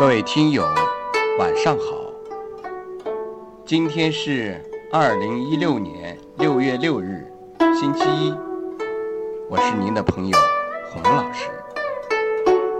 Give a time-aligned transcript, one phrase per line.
[0.00, 0.62] 各位听友，
[1.38, 2.10] 晚上好。
[3.66, 4.58] 今天是
[4.90, 7.30] 二零一六年六月六日，
[7.78, 8.32] 星期一。
[9.50, 10.38] 我是您的朋友
[10.90, 11.50] 洪老师，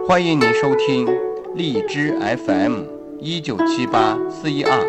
[0.09, 1.06] 欢迎您收听
[1.55, 2.84] 荔枝 FM
[3.19, 4.80] 一九七八四一二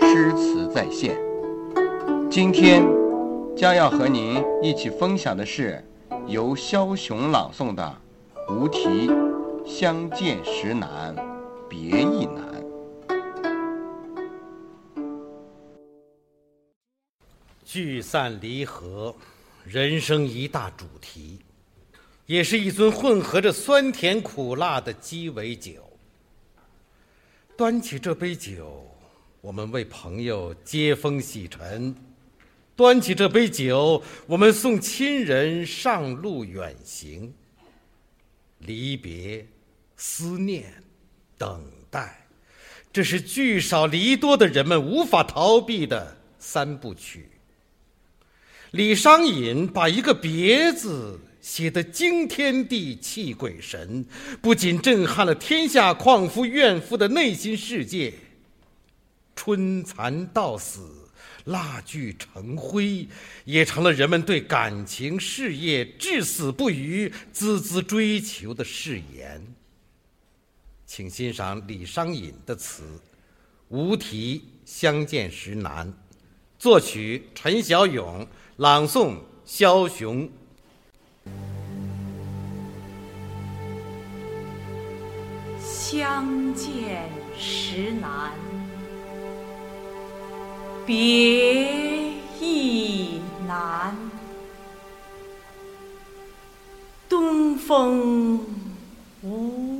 [0.00, 1.16] 诗词在线。
[2.28, 2.84] 今天
[3.56, 5.84] 将要和您一起分享的是
[6.26, 7.96] 由肖雄朗诵的
[8.52, 9.08] 《无题
[9.64, 11.14] 相见时难
[11.68, 12.62] 别亦难》。
[17.64, 19.14] 聚散离合，
[19.64, 21.40] 人生一大主题，
[22.26, 25.82] 也是一樽混合着酸甜苦辣的鸡尾酒。
[27.56, 28.86] 端起这杯酒，
[29.40, 31.94] 我们为朋友接风洗尘；
[32.76, 37.34] 端起这杯酒，我们送亲人上路远行。
[38.60, 39.46] 离别、
[39.96, 40.72] 思念、
[41.38, 42.26] 等待，
[42.92, 47.28] 这是聚少离多的人们无法逃避的三部曲。
[48.72, 54.04] 李商隐把一个“别”字写得惊天地泣鬼神，
[54.42, 58.12] 不仅震撼了天下旷夫怨妇的内心世界。
[59.34, 61.08] 春蚕到死，
[61.44, 63.06] 蜡炬成灰，
[63.44, 69.46] 也成了人们对感情事业至死不渝、孜孜追求的誓言。
[70.96, 72.82] 请欣赏李商隐的词
[73.68, 75.86] 《无题相见时难》，
[76.58, 78.26] 作曲陈小勇。
[78.56, 79.16] 朗诵：
[79.46, 80.26] 枭雄。
[85.60, 88.32] 相见时难，
[90.86, 92.10] 别
[92.40, 93.94] 亦难。
[97.06, 98.40] 东风
[99.20, 99.75] 无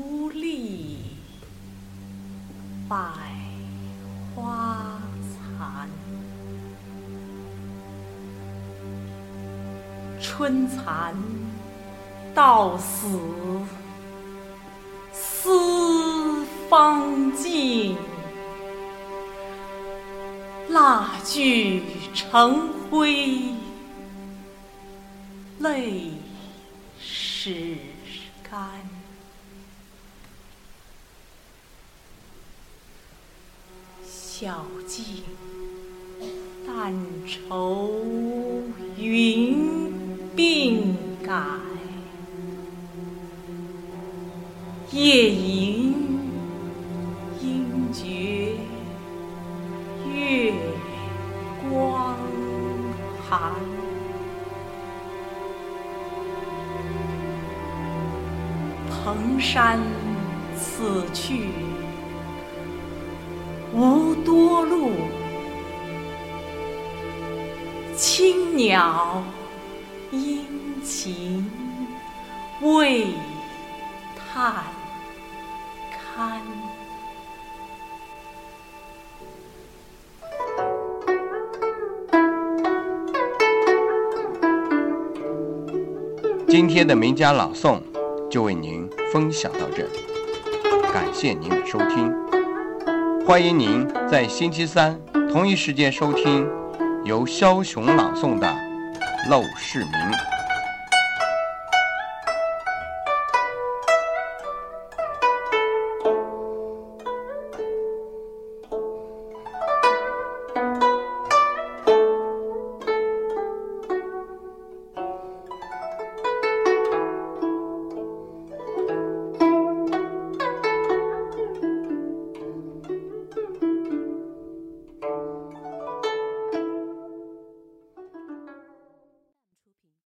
[2.88, 2.96] 百
[4.34, 5.00] 花
[5.32, 5.88] 残。
[10.20, 11.14] 春蚕
[12.34, 13.08] 到死
[15.12, 17.96] 丝方尽，
[20.68, 21.82] 蜡炬
[22.14, 23.54] 成灰
[25.58, 26.12] 泪
[27.00, 27.76] 始
[28.48, 28.60] 干。
[34.38, 35.02] 晓镜
[36.66, 36.92] 但
[37.26, 37.90] 愁
[38.98, 39.90] 云。
[40.36, 40.92] 鬓
[41.24, 41.42] 改，
[44.92, 45.94] 夜吟
[47.40, 48.56] 应觉
[50.06, 50.52] 月
[51.70, 52.18] 光
[53.26, 53.54] 寒。
[58.90, 59.80] 蓬山
[60.54, 61.48] 此去
[63.72, 64.92] 无多路，
[67.96, 69.22] 青鸟。
[70.12, 70.46] 殷
[70.84, 71.50] 勤
[72.62, 73.08] 为
[74.14, 74.54] 探
[75.90, 76.40] 看。
[86.48, 87.80] 今天的名家朗诵
[88.30, 89.98] 就为您分享到这里，
[90.92, 92.25] 感谢您的收听。
[93.26, 94.96] 欢迎您在星期三
[95.32, 96.48] 同一时间收听
[97.04, 98.46] 由肖雄朗诵的。
[99.28, 100.35] 陋室铭。